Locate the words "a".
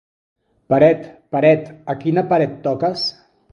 1.95-1.99